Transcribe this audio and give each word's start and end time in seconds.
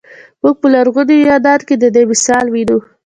موږ 0.41 0.55
په 0.61 0.67
لرغوني 0.73 1.15
یونان 1.19 1.59
کې 1.67 1.75
د 1.77 1.85
دې 1.95 2.03
مثال 2.11 2.45
وینو. 2.49 2.79